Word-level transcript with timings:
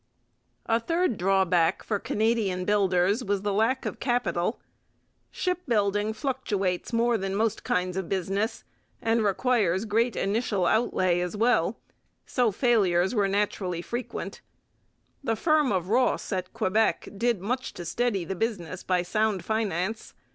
A 0.65 0.79
third 0.79 1.15
drawback 1.15 1.83
for 1.83 1.99
Canadian 1.99 2.65
builders 2.65 3.23
was 3.23 3.43
the 3.43 3.53
lack 3.53 3.85
of 3.85 3.99
capital. 3.99 4.59
Shipbuilding 5.29 6.13
fluctuates 6.13 6.91
more 6.91 7.19
than 7.19 7.35
most 7.35 7.63
kinds 7.63 7.95
of 7.95 8.09
business, 8.09 8.63
and 8.99 9.23
requires 9.23 9.85
great 9.85 10.15
initial 10.15 10.65
outlay 10.65 11.19
as 11.19 11.37
well; 11.37 11.77
so 12.25 12.51
failures 12.51 13.13
were 13.13 13.27
naturally 13.27 13.83
frequent. 13.83 14.41
The 15.23 15.35
firm 15.35 15.71
of 15.71 15.89
Ross 15.89 16.31
at 16.31 16.51
Quebec 16.51 17.09
did 17.15 17.39
much 17.39 17.71
to 17.75 17.85
steady 17.85 18.25
the 18.25 18.33
business 18.35 18.81
by 18.81 19.03
sound 19.03 19.45
finance. 19.45 20.15